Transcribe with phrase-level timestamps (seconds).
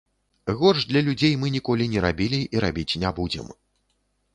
[0.61, 3.59] Горш для людзей мы ніколі не рабілі і рабіць не будзем.